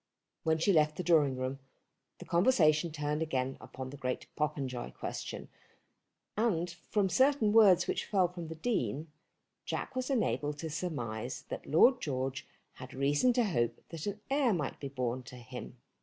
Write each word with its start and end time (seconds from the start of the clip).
When 0.41 0.57
she 0.57 0.73
left 0.73 0.95
the 0.97 1.03
drawing 1.03 1.37
room, 1.37 1.59
the 2.17 2.25
conversation 2.25 2.91
turned 2.91 3.21
again 3.21 3.55
upon 3.61 3.91
the 3.91 3.97
great 3.97 4.25
Popenjoy 4.35 4.93
question, 4.95 5.47
and 6.35 6.71
from 6.89 7.07
certain 7.07 7.53
words 7.53 7.85
which 7.85 8.05
fell 8.05 8.27
from 8.27 8.47
the 8.47 8.55
Dean, 8.55 9.11
Jack 9.63 9.95
was 9.95 10.09
enabled 10.09 10.57
to 10.57 10.71
surmise 10.71 11.43
that 11.49 11.67
Lord 11.67 12.01
George 12.01 12.47
had 12.73 12.95
reason 12.95 13.31
to 13.33 13.43
hope 13.45 13.79
that 13.89 14.07
an 14.07 14.19
heir 14.31 14.53
might 14.53 14.79
be 14.79 14.89
born 14.89 15.21
to 15.21 15.35
him. 15.35 15.77